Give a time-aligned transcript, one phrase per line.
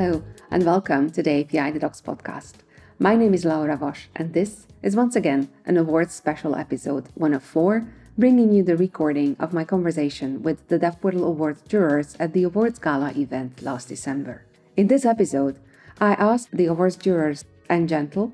[0.00, 2.54] Hello, and welcome to the API Docs podcast.
[2.98, 7.34] My name is Laura Vass, and this is once again an awards special episode, one
[7.34, 12.32] of four, bringing you the recording of my conversation with the DevPortal Awards jurors at
[12.32, 14.46] the Awards Gala event last December.
[14.74, 15.58] In this episode,
[16.00, 18.32] I asked the awards jurors Anne Gentle,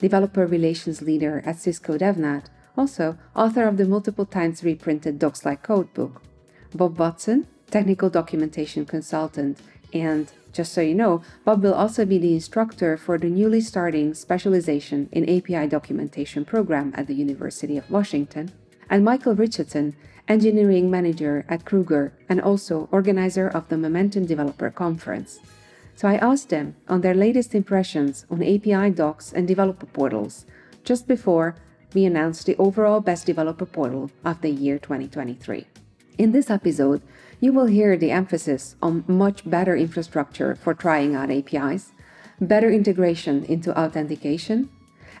[0.00, 5.62] developer relations leader at Cisco DevNet, also author of the multiple times reprinted Docs Like
[5.62, 6.22] Code book,
[6.74, 9.60] Bob Watson, technical documentation consultant
[9.92, 14.14] and just so you know, Bob will also be the instructor for the newly starting
[14.14, 18.52] specialization in API documentation program at the University of Washington,
[18.88, 19.96] and Michael Richardson,
[20.28, 25.40] engineering manager at Kroger and also organizer of the Momentum Developer Conference.
[25.96, 30.46] So I asked them on their latest impressions on API docs and developer portals
[30.82, 31.56] just before
[31.94, 35.66] we announced the overall best developer portal of the year 2023.
[36.18, 37.02] In this episode,
[37.40, 41.92] you will hear the emphasis on much better infrastructure for trying out APIs,
[42.40, 44.68] better integration into authentication,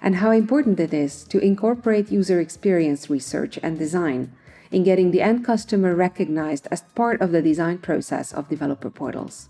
[0.00, 4.32] and how important it is to incorporate user experience research and design
[4.70, 9.48] in getting the end customer recognized as part of the design process of developer portals.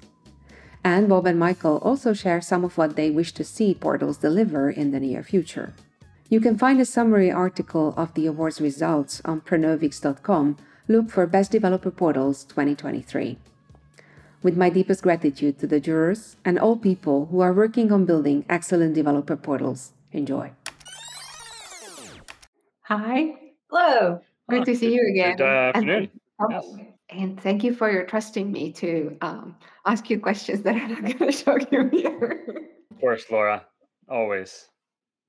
[0.84, 4.70] And Bob and Michael also share some of what they wish to see portals deliver
[4.70, 5.72] in the near future.
[6.28, 11.52] You can find a summary article of the awards results on pronovix.com look for Best
[11.52, 13.38] Developer Portals 2023.
[14.42, 18.44] With my deepest gratitude to the jurors and all people who are working on building
[18.48, 19.92] excellent developer portals.
[20.12, 20.52] Enjoy.
[22.82, 23.34] Hi.
[23.70, 24.20] Hello.
[24.50, 25.36] Good oh, to see you uh, again.
[25.36, 26.10] Good afternoon.
[26.38, 26.86] And, um, yes.
[27.08, 31.18] and thank you for your trusting me to um, ask you questions that I'm not
[31.18, 32.44] going to show you here.
[32.90, 33.64] Of course, Laura.
[34.08, 34.68] Always.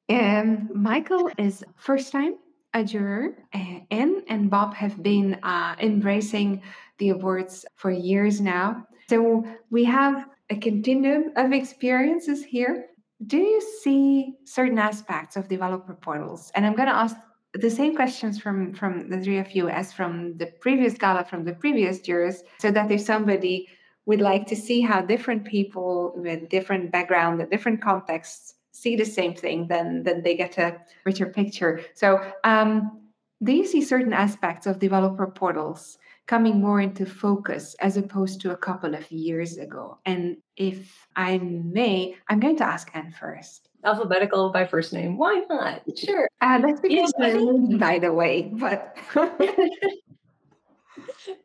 [0.10, 2.36] And Michael is first time
[2.76, 3.38] a juror.
[3.54, 6.62] Anne and Bob have been uh, embracing
[7.00, 8.86] the awards for years now.
[9.10, 12.88] So we have a continuum of experiences here.
[13.26, 16.52] Do you see certain aspects of developer portals?
[16.54, 17.16] And I'm going to ask
[17.54, 21.46] the same questions from from the three of you as from the previous gala from
[21.46, 23.70] the previous jurors so that if somebody
[24.06, 29.06] would like to see how different people with different background and different contexts see the
[29.06, 31.82] same thing, then then they get a richer picture.
[31.94, 33.02] So um,
[33.44, 35.98] do you see certain aspects of developer portals
[36.28, 40.00] coming more into focus as opposed to a couple of years ago?
[40.06, 43.70] And if I may, I'm going to ask Anne first.
[43.84, 45.18] Alphabetical by first name.
[45.18, 45.84] Why not?
[45.96, 46.28] Sure.
[46.42, 47.80] Uh, that's because yeah, think...
[47.80, 48.98] by the way, but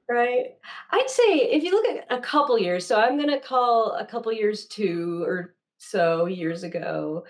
[0.09, 0.57] right.
[0.91, 4.07] I'd say if you look at a couple years, so I'm going to call a
[4.07, 7.25] couple years two or so years ago.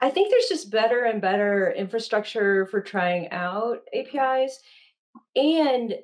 [0.00, 4.58] I think there's just better and better infrastructure for trying out APIs
[5.36, 5.94] and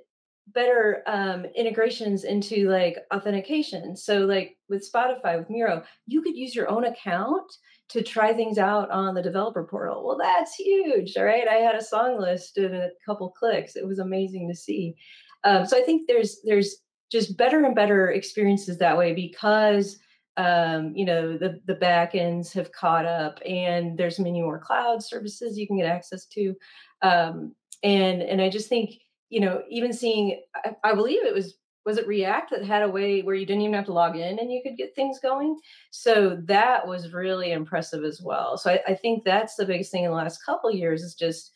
[0.49, 3.97] better um, integrations into like authentication.
[3.97, 7.51] So, like with Spotify, with Miro, you could use your own account
[7.89, 10.07] to try things out on the developer portal.
[10.07, 11.17] Well, that's huge.
[11.17, 11.49] All right.
[11.49, 13.77] I had a song list in a couple clicks.
[13.77, 14.97] It was amazing to see.
[15.45, 16.77] Um, so I think there's there's
[17.11, 19.99] just better and better experiences that way because
[20.37, 25.59] um, you know the the backends have caught up and there's many more cloud services
[25.59, 26.55] you can get access to.
[27.03, 28.95] Um, and and i just think
[29.29, 32.89] you know even seeing I, I, believe it was was it react that had a
[32.89, 35.57] way where you didn't even have to log in and you could get things going?
[35.93, 38.59] So that was really impressive as well.
[38.59, 41.53] So i, I think that's the biggest thing in the last couple years is just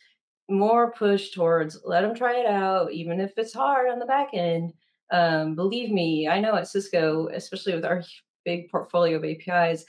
[0.48, 4.28] more push towards let them try it out even if it's hard on the back
[4.32, 4.72] end.
[5.12, 8.04] Um, believe me i know at cisco especially with our
[8.45, 9.84] big portfolio of APIs,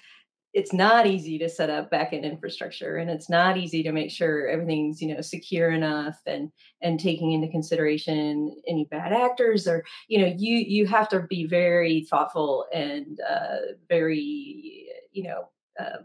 [0.53, 4.47] it's not easy to set up backend infrastructure and it's not easy to make sure
[4.47, 6.51] everything's you know secure enough and
[6.81, 11.45] and taking into consideration any bad actors or you know you you have to be
[11.45, 13.57] very thoughtful and uh,
[13.87, 15.99] very you know uh,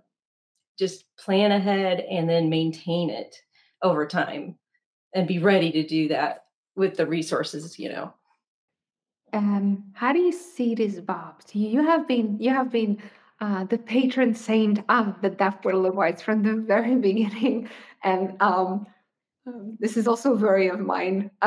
[0.78, 3.36] just plan ahead and then maintain it
[3.82, 4.56] over time
[5.14, 6.44] and be ready to do that
[6.76, 8.14] with the resources you know
[9.32, 11.42] um, how do you see this, Bob?
[11.52, 12.98] You have been you have been
[13.40, 17.68] uh, the patron saint of the DevPortal Awards from the very beginning,
[18.02, 18.86] and um,
[19.46, 21.30] um, this is also very of mine.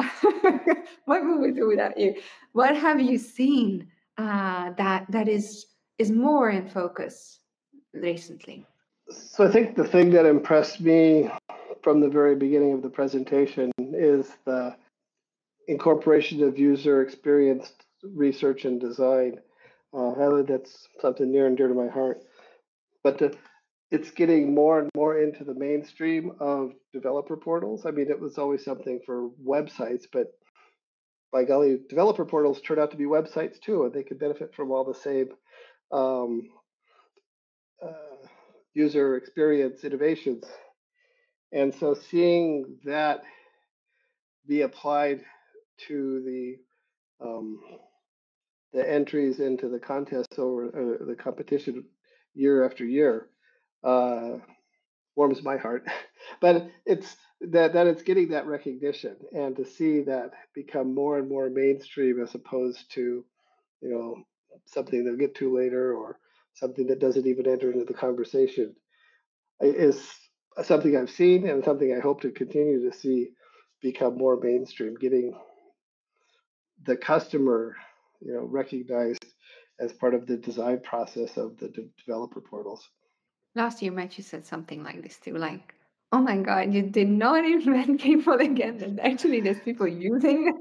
[1.06, 2.16] what would we do without you?
[2.54, 3.88] What have you seen
[4.18, 5.66] uh, that that is
[5.98, 7.40] is more in focus
[7.94, 8.66] recently?
[9.10, 11.30] So I think the thing that impressed me
[11.81, 14.76] from the very beginning of the presentation is the
[15.69, 17.71] incorporation of user experience
[18.04, 19.39] research and design.
[19.94, 22.21] Uh, that's something near and dear to my heart.
[23.04, 23.31] But to,
[23.92, 27.86] it's getting more and more into the mainstream of developer portals.
[27.86, 30.33] I mean, it was always something for websites, but
[31.31, 34.71] by golly, developer portals turn out to be websites too, and they could benefit from
[34.71, 35.30] all the same
[35.92, 36.50] um,
[37.83, 38.27] uh,
[38.74, 40.45] user experience innovations.
[41.51, 43.21] And so seeing that
[44.48, 45.24] be applied
[45.88, 47.60] to the um,
[48.74, 51.84] the entries into the contest over uh, the competition
[52.36, 53.30] year after year
[53.84, 54.38] uh,
[55.16, 55.88] warms my heart.
[56.42, 61.30] but it's that that it's getting that recognition and to see that become more and
[61.30, 63.24] more mainstream as opposed to
[63.81, 64.16] you know
[64.66, 66.20] something they'll get to later or
[66.54, 68.76] something that doesn't even enter into the conversation
[69.62, 70.06] is
[70.64, 73.30] something I've seen and something I hope to continue to see
[73.81, 75.34] become more mainstream, getting
[76.86, 77.76] the customer,
[78.22, 79.26] you know, recognized
[79.80, 82.90] as part of the design process of the de- developer portals.
[83.56, 85.74] Last year, Matt, you said something like this too, like,
[86.12, 90.58] "Oh my God, you did not invent people again, and actually, there's people using.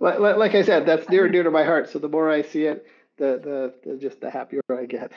[0.00, 1.88] Like, like I said, that's near and dear to my heart.
[1.88, 2.86] So the more I see it,
[3.16, 5.12] the the, the just the happier I get.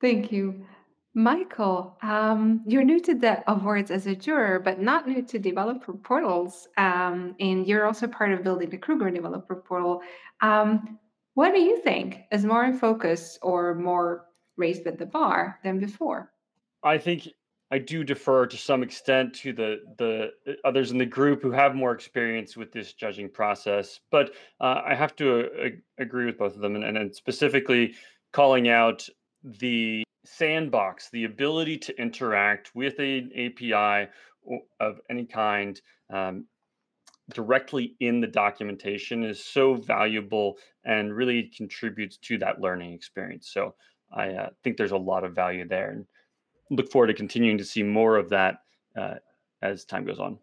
[0.00, 0.66] Thank you.
[1.16, 5.94] Michael, um, you're new to the awards as a juror, but not new to developer
[5.94, 6.68] portals.
[6.76, 10.02] Um, and you're also part of building the Kroger developer portal.
[10.42, 10.98] Um,
[11.32, 14.26] what do you think is more in focus or more
[14.58, 16.30] raised at the bar than before?
[16.82, 17.28] I think
[17.70, 21.50] I do defer to some extent to the the uh, others in the group who
[21.50, 26.36] have more experience with this judging process, but uh, I have to uh, agree with
[26.36, 27.94] both of them, and, and specifically
[28.32, 29.08] calling out
[29.42, 34.10] the sandbox, the ability to interact with an API
[34.80, 35.80] of any kind
[36.12, 36.46] um,
[37.32, 43.50] directly in the documentation is so valuable and really contributes to that learning experience.
[43.52, 43.74] So
[44.12, 46.06] I uh, think there's a lot of value there and
[46.70, 48.58] look forward to continuing to see more of that
[48.96, 49.14] uh,
[49.62, 50.38] as time goes on.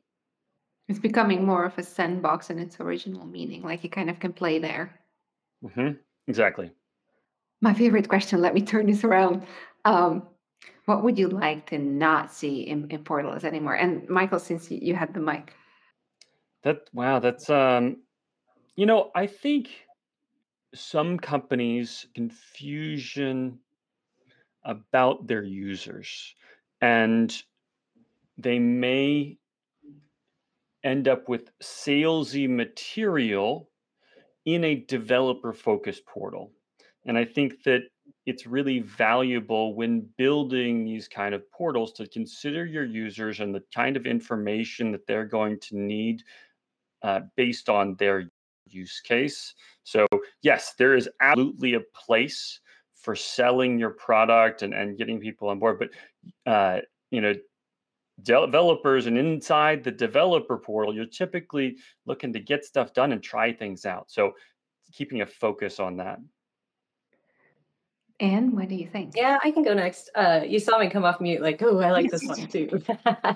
[0.89, 4.33] It's becoming more of a sandbox in its original meaning, like you kind of can
[4.33, 4.99] play there.
[5.63, 5.93] Mm-hmm.
[6.27, 6.71] Exactly.
[7.61, 9.43] My favorite question, let me turn this around.
[9.85, 10.27] Um,
[10.85, 13.75] what would you like to not see in, in portals anymore?
[13.75, 15.53] And Michael, since you had the mic.
[16.63, 17.97] That wow, that's um
[18.75, 19.69] you know, I think
[20.73, 23.59] some companies confusion
[24.65, 26.33] about their users
[26.81, 27.43] and
[28.37, 29.37] they may
[30.83, 33.69] end up with salesy material
[34.45, 36.51] in a developer focused portal.
[37.05, 37.83] And I think that
[38.25, 43.63] it's really valuable when building these kind of portals to consider your users and the
[43.73, 46.23] kind of information that they're going to need
[47.01, 48.31] uh, based on their
[48.67, 49.53] use case.
[49.83, 50.07] So,
[50.41, 52.59] yes, there is absolutely a place
[52.95, 56.79] for selling your product and, and getting people on board, but uh,
[57.11, 57.33] you know,
[58.21, 61.75] developers and inside the developer portal, you're typically
[62.05, 64.09] looking to get stuff done and try things out.
[64.09, 64.31] So,
[64.93, 66.19] keeping a focus on that.
[68.23, 69.15] And what do you think?
[69.17, 70.09] Yeah, I can go next.
[70.15, 72.81] Uh, you saw me come off mute, like, oh, I like this one too.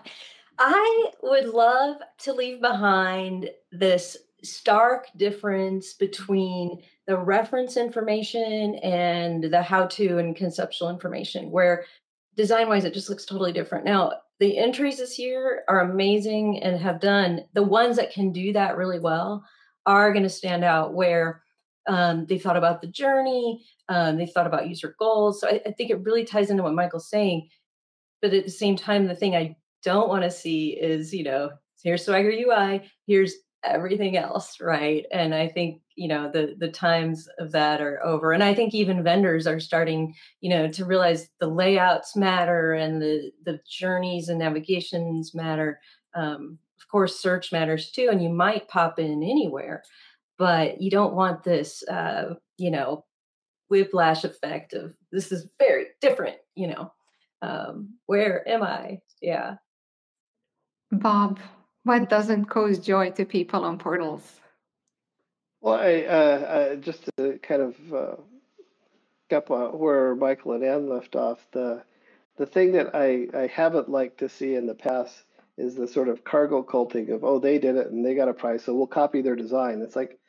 [0.59, 9.61] I would love to leave behind this stark difference between the reference information and the
[9.61, 11.83] how to and conceptual information, where
[12.37, 13.83] design wise, it just looks totally different.
[13.83, 18.53] Now, the entries this year are amazing and have done the ones that can do
[18.53, 19.43] that really well
[19.85, 21.41] are going to stand out where
[21.87, 25.41] um, they thought about the journey, um, they thought about user goals.
[25.41, 27.49] So I, I think it really ties into what Michael's saying.
[28.21, 31.51] But at the same time, the thing I don't want to see is, you know,
[31.83, 35.05] here's Swagger UI, here's everything else, right?
[35.11, 38.31] And I think, you know, the the times of that are over.
[38.33, 43.01] And I think even vendors are starting, you know, to realize the layouts matter and
[43.01, 45.79] the the journeys and navigations matter.
[46.15, 49.83] Um, of course, search matters too, and you might pop in anywhere,
[50.37, 53.05] but you don't want this, uh, you know,
[53.69, 56.91] whiplash effect of this is very different, you know.
[57.41, 58.99] Um, where am I?
[59.21, 59.55] Yeah.
[60.91, 61.39] Bob,
[61.83, 64.39] what doesn't cause joy to people on portals?
[65.61, 68.15] Well, I, uh, uh, just to kind of uh,
[69.35, 71.83] up where Michael and Anne left off, the
[72.37, 75.23] the thing that I, I haven't liked to see in the past
[75.57, 78.33] is the sort of cargo culting of oh they did it and they got a
[78.33, 79.81] prize so we'll copy their design.
[79.81, 80.19] It's like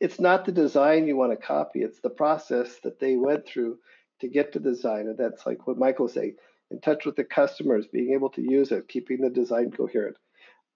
[0.00, 3.78] it's not the design you want to copy; it's the process that they went through
[4.20, 6.36] to get to the design, and that's like what Michael was saying
[6.70, 10.16] in touch with the customers, being able to use it, keeping the design coherent.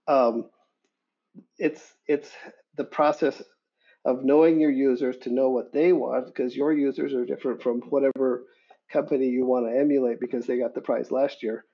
[0.06, 0.46] Um,
[1.58, 2.30] it's it's
[2.76, 3.42] the process
[4.04, 7.80] of knowing your users to know what they want because your users are different from
[7.90, 8.44] whatever
[8.90, 11.64] company you want to emulate because they got the prize last year.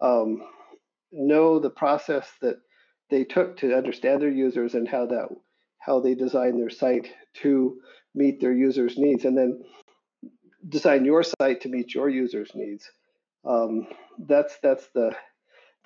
[0.00, 0.42] Um,
[1.12, 2.56] know the process that
[3.10, 5.28] they took to understand their users and how that
[5.84, 7.12] how they design their site
[7.42, 7.80] to
[8.14, 9.62] meet their users' needs, and then
[10.68, 12.90] design your site to meet your users' needs.
[13.44, 13.86] Um,
[14.18, 15.14] that's that's the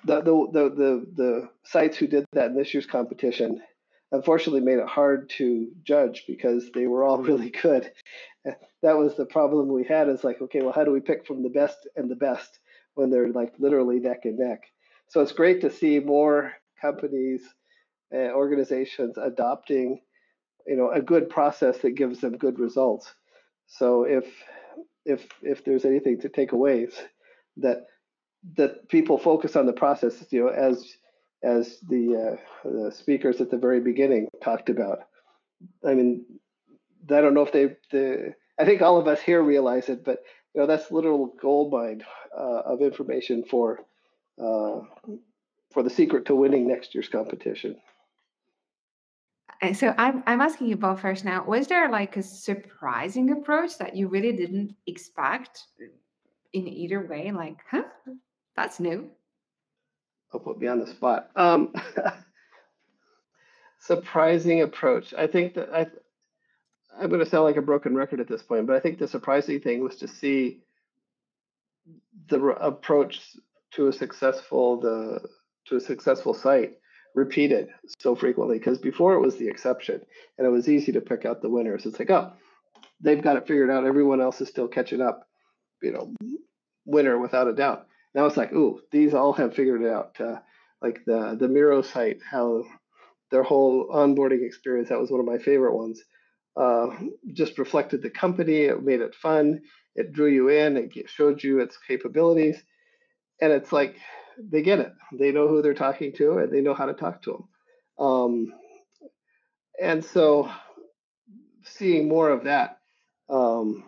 [0.05, 3.61] the, the the the the sites who did that in this year's competition
[4.11, 7.91] unfortunately made it hard to judge because they were all really good.
[8.81, 11.43] That was the problem we had is like, okay, well, how do we pick from
[11.43, 12.59] the best and the best
[12.95, 14.63] when they're like literally neck and neck?
[15.07, 17.41] So it's great to see more companies,
[18.13, 20.01] uh, organizations adopting,
[20.67, 23.13] you know, a good process that gives them good results.
[23.67, 24.25] So if
[25.05, 26.87] if if there's anything to take away,
[27.57, 27.85] that
[28.55, 30.97] that people focus on the process, you know, as
[31.43, 34.99] as the, uh, the speakers at the very beginning talked about.
[35.85, 36.25] I mean,
[37.09, 40.19] I don't know if they, the, I think all of us here realize it, but
[40.53, 42.03] you know that's literal gold mine
[42.37, 43.79] uh, of information for
[44.41, 44.81] uh,
[45.71, 47.77] for the secret to winning next year's competition.
[49.73, 51.43] So I'm I'm asking you both first now.
[51.43, 55.63] Was there like a surprising approach that you really didn't expect
[56.53, 57.31] in either way?
[57.31, 57.83] Like, huh,
[58.55, 59.09] that's new.
[60.33, 61.29] I'll put me on the spot.
[61.35, 61.73] Um,
[63.79, 65.13] surprising approach.
[65.13, 65.87] I think that I,
[66.97, 69.07] I'm going to sound like a broken record at this point, but I think the
[69.07, 70.61] surprising thing was to see
[72.27, 73.35] the approach
[73.71, 75.27] to a successful the
[75.65, 76.77] to a successful site
[77.15, 79.99] repeated so frequently because before it was the exception
[80.37, 82.31] and it was easy to pick out the winners it's like oh
[83.01, 85.27] they've got it figured out everyone else is still catching up
[85.81, 86.13] you know
[86.85, 90.19] winner without a doubt now it's like, ooh, these all have figured it out.
[90.19, 90.39] Uh,
[90.81, 92.63] like the the Miro site, how
[93.31, 96.01] their whole onboarding experience, that was one of my favorite ones.
[96.57, 96.87] Uh,
[97.33, 98.63] just reflected the company.
[98.63, 99.61] It made it fun.
[99.95, 100.77] It drew you in.
[100.77, 102.61] It showed you its capabilities,
[103.41, 103.95] and it's like
[104.39, 104.93] they get it.
[105.17, 108.05] They know who they're talking to, and they know how to talk to them.
[108.05, 108.53] Um,
[109.81, 110.51] and so,
[111.63, 112.79] seeing more of that,
[113.29, 113.83] um,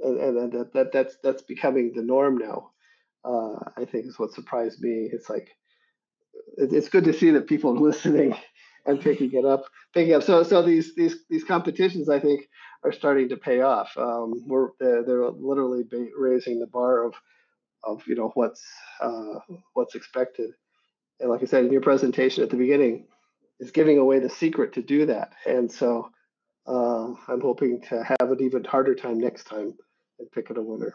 [0.00, 2.70] and, and that, that that's that's becoming the norm now
[3.24, 5.08] uh, I think is what surprised me.
[5.12, 5.48] It's like
[6.56, 8.34] it, it's good to see that people are listening
[8.86, 9.64] and picking it up,
[9.94, 10.22] picking up.
[10.22, 12.48] So so these these these competitions, I think,
[12.84, 13.90] are starting to pay off.
[13.96, 15.84] Um, we're they're, they're literally
[16.16, 17.14] raising the bar of
[17.84, 18.64] of you know what's
[19.00, 19.38] uh,
[19.74, 20.50] what's expected.
[21.20, 23.06] And like I said in your presentation at the beginning,
[23.60, 25.32] is giving away the secret to do that.
[25.46, 26.10] And so
[26.66, 29.74] uh, I'm hoping to have an even harder time next time
[30.18, 30.94] and pick a winner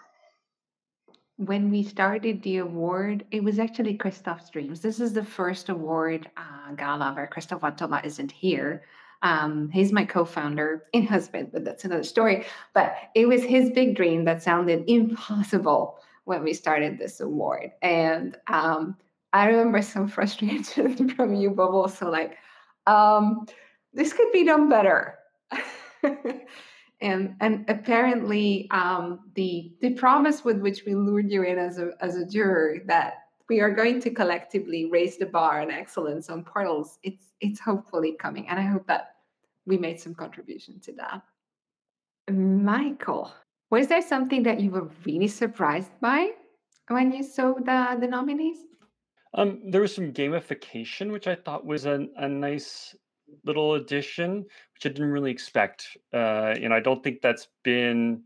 [1.38, 4.82] when we started the award, it was actually Kristof's dreams.
[4.82, 8.84] This is the first award uh, gala where Kristof Van Tomme isn't here.
[9.24, 12.46] Um, he's my co-founder and husband, but that's another story.
[12.74, 17.72] But it was his big dream that sounded impossible when we started this award.
[17.82, 18.98] And um,
[19.34, 22.38] I remember some frustration from you, but also like,
[22.88, 23.46] um,
[23.94, 25.20] this could be done better.
[27.02, 31.92] and and apparently um, the the promise with which we lured you in as a
[32.00, 33.16] as a juror that
[33.50, 38.16] we are going to collectively raise the bar on excellence on portals it's it's hopefully
[38.20, 39.18] coming and i hope that
[39.66, 41.22] we made some contribution to that
[42.32, 43.32] michael
[43.76, 46.22] was there something that you were really surprised by
[46.96, 48.60] when you saw the the nominees
[49.36, 52.96] um, there was some gamification which i thought was a, a nice
[53.44, 55.98] little addition, which I didn't really expect.
[56.14, 58.24] Uh, and I don't think that's been.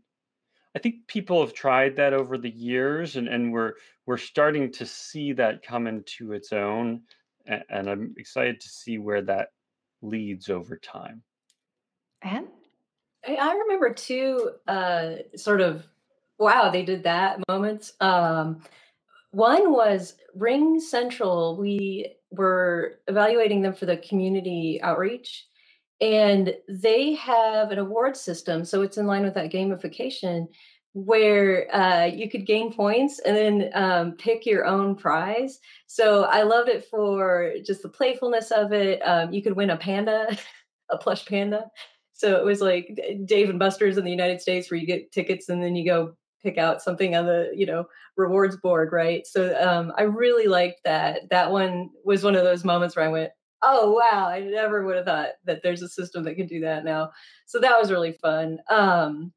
[0.76, 3.74] I think people have tried that over the years, and, and we're
[4.06, 7.02] we're starting to see that come into its own.
[7.46, 9.48] And, and I'm excited to see where that
[10.02, 11.22] leads over time.
[12.22, 12.48] And
[13.36, 15.84] I remember two uh, sort of
[16.38, 17.92] wow they did that moments.
[18.00, 18.62] Um,
[19.30, 21.58] one was RingCentral.
[21.58, 25.46] We were evaluating them for the community outreach,
[26.00, 28.64] and they have an award system.
[28.64, 30.46] So it's in line with that gamification
[30.94, 35.60] where uh, you could gain points and then um, pick your own prize.
[35.86, 39.00] So I loved it for just the playfulness of it.
[39.00, 40.36] Um, you could win a panda,
[40.90, 41.70] a plush panda.
[42.18, 45.48] So it was like Dave and Buster's in the United States where you get tickets
[45.48, 49.24] and then you go pick out something on the you know rewards board right?
[49.24, 51.30] So um, i really liked that.
[51.30, 53.30] That one was one of those moments where i went
[53.62, 56.84] oh wow i never would have thought that there's a system that can do that
[56.84, 57.10] now.
[57.46, 58.58] So that was really fun.
[58.68, 59.32] Um,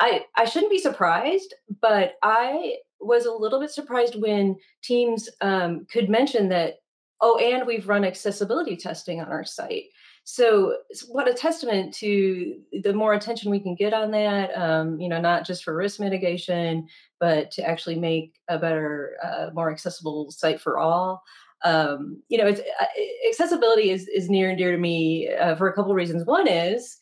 [0.00, 5.86] i i shouldn't be surprised but i was a little bit surprised when teams um,
[5.92, 6.76] could mention that
[7.20, 9.84] oh and we've run accessibility testing on our site
[10.30, 15.08] so what a testament to the more attention we can get on that um, you
[15.08, 16.86] know not just for risk mitigation
[17.18, 21.22] but to actually make a better uh, more accessible site for all
[21.64, 22.84] um, you know it's uh,
[23.26, 26.46] accessibility is is near and dear to me uh, for a couple of reasons one
[26.46, 26.98] is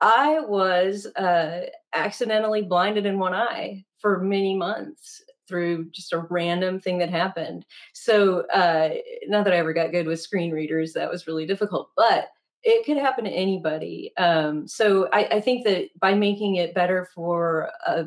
[0.00, 6.80] I was uh, accidentally blinded in one eye for many months through just a random
[6.80, 7.66] thing that happened.
[7.92, 8.94] So, uh,
[9.26, 12.30] not that I ever got good with screen readers, that was really difficult, but
[12.62, 14.12] it could happen to anybody.
[14.16, 18.06] Um, so, I, I, think that by making it better for a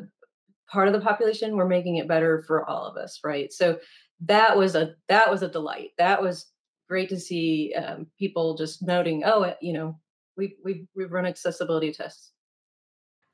[0.70, 3.52] part of the population, we're making it better for all of us, right?
[3.52, 3.78] So,
[4.20, 5.90] that was a that was a delight.
[5.98, 6.46] That was
[6.88, 9.98] great to see um, people just noting, oh, you know,
[10.36, 12.32] we we we've run accessibility tests.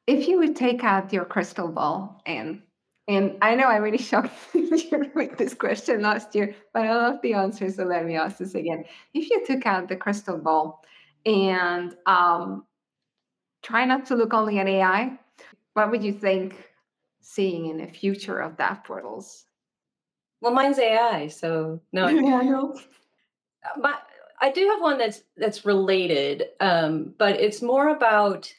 [0.06, 2.62] If you would take out your crystal ball and
[3.08, 7.18] and I know I really shocked you with this question last year, but I love
[7.22, 8.84] the answer, so let me ask this again.
[9.14, 10.82] If you took out the crystal ball
[11.26, 12.64] and um,
[13.62, 15.18] try not to look only at AI,
[15.74, 16.70] what would you think
[17.20, 19.44] seeing in the future of dev portals?
[20.40, 22.08] Well, mine's AI, so no.
[22.08, 22.78] yeah, I know.
[23.76, 23.96] My,
[24.40, 28.52] I do have one that's that's related, um, but it's more about,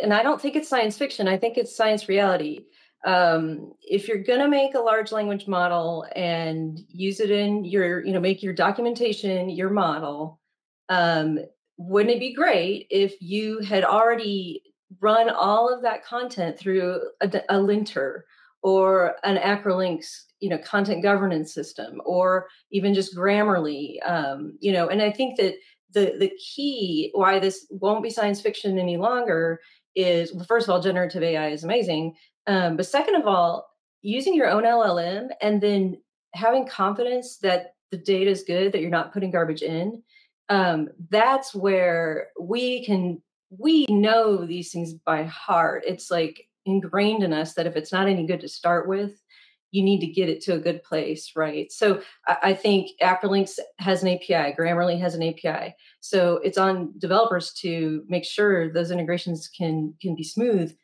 [0.00, 1.28] and I don't think it's science fiction.
[1.28, 2.64] I think it's science reality.
[3.04, 8.04] Um, if you're going to make a large language model and use it in your,
[8.04, 10.40] you know, make your documentation your model,
[10.88, 11.38] um,
[11.78, 14.62] wouldn't it be great if you had already
[15.00, 18.24] run all of that content through a, a linter
[18.62, 20.06] or an Acrolinx,
[20.40, 24.88] you know, content governance system, or even just Grammarly, um, you know.
[24.88, 25.54] And I think that
[25.92, 29.60] the the key why this won't be science fiction any longer
[29.94, 32.14] is well, first of all, generative AI is amazing,
[32.46, 33.66] um, but second of all,
[34.02, 36.00] using your own LLM and then
[36.34, 40.02] having confidence that the data is good, that you're not putting garbage in.
[40.48, 45.84] Um, that's where we can we know these things by heart.
[45.86, 49.22] It's like ingrained in us that if it's not any good to start with,
[49.70, 51.70] you need to get it to a good place, right?
[51.70, 55.74] So I, I think Acrolinx has an API, Grammarly has an API.
[56.00, 60.74] So it's on developers to make sure those integrations can can be smooth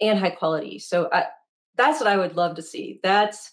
[0.00, 0.78] and high quality.
[0.78, 1.26] So I,
[1.76, 3.00] that's what I would love to see.
[3.02, 3.52] That's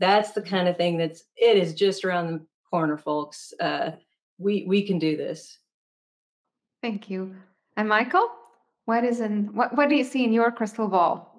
[0.00, 3.52] that's the kind of thing that's it is just around the corner, folks.
[3.60, 3.92] Uh,
[4.38, 5.58] we we can do this.
[6.82, 7.34] Thank you.
[7.76, 8.28] And Michael,
[8.84, 11.34] what is in what what do you see in your crystal ball?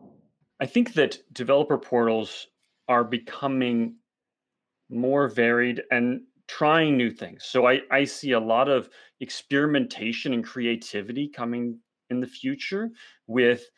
[0.59, 2.47] I think that developer portals
[2.87, 3.95] are becoming
[4.89, 7.45] more varied and trying new things.
[7.45, 8.89] So I, I see a lot of
[9.21, 12.89] experimentation and creativity coming in the future
[13.27, 13.69] with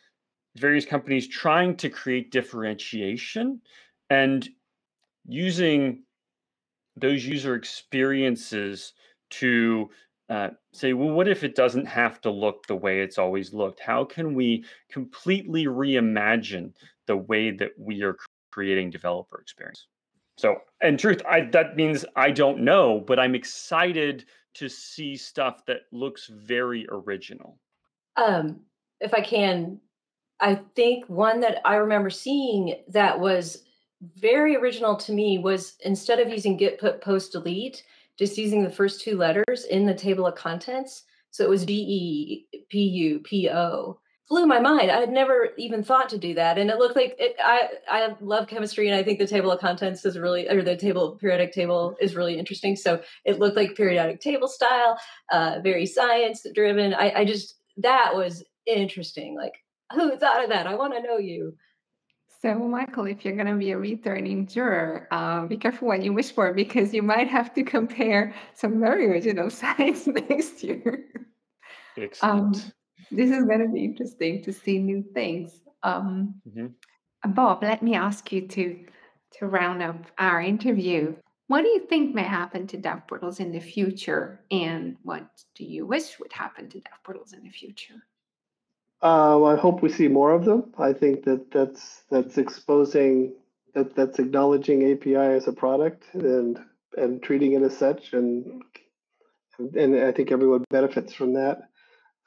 [0.55, 3.61] various companies trying to create differentiation
[4.09, 4.47] and
[5.27, 6.03] using
[6.95, 8.93] those user experiences
[9.31, 9.89] to
[10.29, 13.79] uh, say, well, what if it doesn't have to look the way it's always looked?
[13.79, 16.73] How can we completely reimagine
[17.07, 18.15] the way that we are
[18.51, 19.87] creating developer experience?
[20.37, 25.65] So, in truth, I, that means I don't know, but I'm excited to see stuff
[25.65, 27.57] that looks very original.
[28.15, 28.61] Um,
[28.99, 29.79] if I can,
[30.39, 33.63] I think one that I remember seeing that was
[34.15, 37.83] very original to me was instead of using get put post delete,
[38.21, 41.03] just using the first two letters in the table of contents.
[41.31, 43.99] So it was D E P U P O.
[44.29, 44.91] Blew my mind.
[44.91, 47.69] I had never even thought to do that, and it looked like it, I.
[47.89, 51.17] I love chemistry, and I think the table of contents is really, or the table
[51.19, 52.75] periodic table is really interesting.
[52.75, 54.99] So it looked like periodic table style,
[55.33, 56.93] uh, very science driven.
[56.93, 59.35] I, I just that was interesting.
[59.35, 59.55] Like
[59.93, 60.67] who thought of that?
[60.67, 61.55] I want to know you.
[62.41, 66.11] So, Michael, if you're going to be a returning juror, uh, be careful what you
[66.11, 71.05] wish for because you might have to compare some very original science next year.
[71.95, 72.55] Excellent.
[72.55, 72.71] Um,
[73.11, 75.61] this is going to be interesting to see new things.
[75.83, 77.31] Um, mm-hmm.
[77.31, 78.85] Bob, let me ask you to
[79.37, 81.15] to round up our interview.
[81.47, 85.63] What do you think may happen to dev portals in the future, and what do
[85.63, 88.01] you wish would happen to dev portals in the future?
[89.01, 90.73] Uh, I hope we see more of them.
[90.77, 93.33] I think that that's that's exposing
[93.73, 96.59] that that's acknowledging API as a product and
[96.97, 98.61] and treating it as such, and
[99.59, 101.69] and I think everyone benefits from that.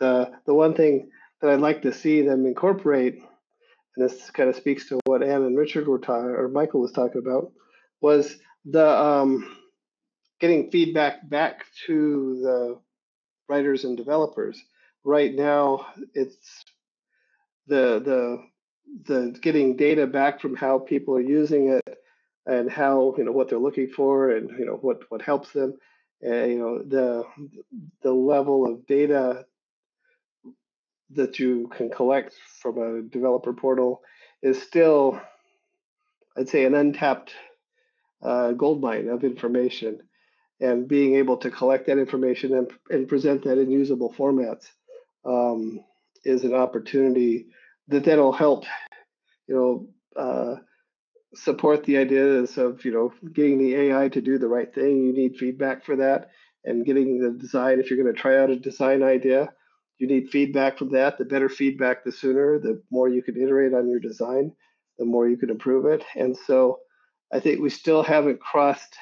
[0.00, 1.10] The the one thing
[1.40, 3.14] that I'd like to see them incorporate,
[3.96, 6.92] and this kind of speaks to what Anne and Richard were talking, or Michael was
[6.92, 7.52] talking about,
[8.00, 9.58] was the um,
[10.40, 12.80] getting feedback back to the
[13.48, 14.60] writers and developers
[15.04, 16.63] right now it's
[17.66, 18.44] the the
[19.06, 21.98] the getting data back from how people are using it
[22.46, 25.74] and how you know what they're looking for and you know what what helps them.
[26.22, 27.24] You know the
[28.02, 29.46] the level of data
[31.10, 34.02] that you can collect from a developer portal
[34.42, 35.20] is still
[36.36, 37.32] i'd say an untapped
[38.24, 40.00] uh, gold mine of information.
[40.60, 44.66] And being able to collect that information and, and present that in usable formats
[45.24, 45.84] um,
[46.24, 47.46] is an opportunity
[47.88, 48.64] that that'll help,
[49.46, 50.56] you know, uh,
[51.34, 55.02] support the ideas of you know getting the AI to do the right thing.
[55.02, 56.30] You need feedback for that,
[56.64, 57.80] and getting the design.
[57.80, 59.52] If you're going to try out a design idea,
[59.98, 61.18] you need feedback from that.
[61.18, 62.58] The better feedback, the sooner.
[62.58, 64.52] The more you can iterate on your design,
[64.98, 66.04] the more you can improve it.
[66.16, 66.80] And so,
[67.32, 68.96] I think we still haven't crossed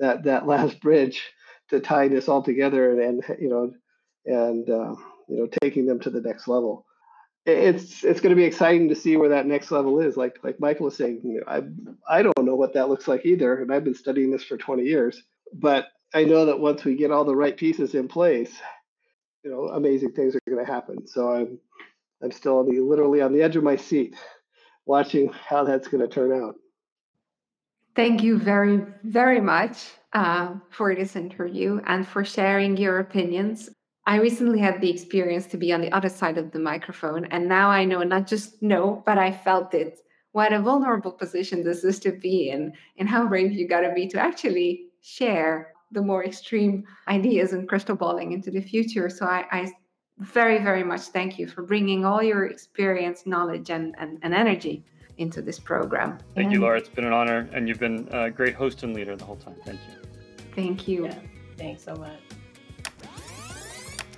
[0.00, 1.22] that that last bridge
[1.70, 3.72] to tie this all together and, and you know
[4.24, 4.94] and uh,
[5.32, 6.86] you know taking them to the next level
[7.44, 10.16] it's it's going to be exciting to see where that next level is.
[10.16, 13.26] Like like Michael was saying, you know, I I don't know what that looks like
[13.26, 15.22] either, and I've been studying this for 20 years.
[15.52, 18.52] But I know that once we get all the right pieces in place,
[19.44, 21.06] you know, amazing things are going to happen.
[21.06, 21.58] So I'm
[22.22, 24.14] I'm still on the literally on the edge of my seat,
[24.86, 26.54] watching how that's going to turn out.
[27.96, 33.68] Thank you very very much uh, for this interview and for sharing your opinions
[34.04, 37.48] I recently had the experience to be on the other side of the microphone, and
[37.48, 40.00] now I know not just know, but I felt it.
[40.32, 44.08] What a vulnerable position this is to be in, and how brave you gotta be
[44.08, 49.08] to actually share the more extreme ideas and crystal balling into the future.
[49.08, 49.72] So I, I
[50.18, 54.84] very, very much thank you for bringing all your experience, knowledge, and, and, and energy
[55.18, 56.18] into this program.
[56.34, 56.78] Thank and you, Laura.
[56.78, 59.56] It's been an honor, and you've been a great host and leader the whole time.
[59.64, 60.08] Thank you.
[60.54, 61.04] Thank you.
[61.04, 61.18] Yeah,
[61.56, 62.18] thanks so much.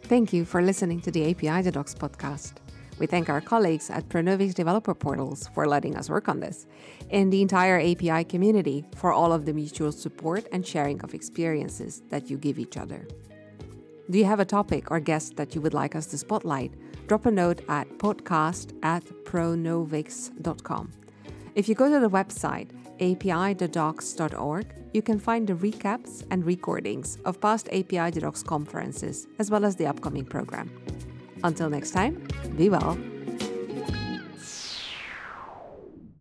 [0.04, 2.56] Thank you for listening to the API Docs podcast.
[2.98, 6.66] We thank our colleagues at Pronovix Developer Portals for letting us work on this,
[7.10, 12.02] and the entire API community for all of the mutual support and sharing of experiences
[12.10, 13.08] that you give each other.
[14.10, 16.74] Do you have a topic or guest that you would like us to spotlight?
[17.06, 20.92] Drop a note at podcast at pronovix.com.
[21.54, 27.40] If you go to the website apithedocs.org, you can find the recaps and recordings of
[27.40, 30.70] past API Docs conferences, as well as the upcoming program.
[31.42, 32.26] Until next time,
[32.56, 32.96] be well